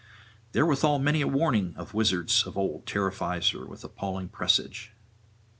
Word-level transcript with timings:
Therewithal 0.53 0.97
many 0.97 1.21
a 1.21 1.27
warning 1.27 1.75
of 1.77 1.93
wizards 1.93 2.47
of 2.47 2.57
old 2.57 2.87
terrifies 2.87 3.49
her 3.51 3.67
with 3.67 3.83
appalling 3.83 4.29
presage. 4.29 4.93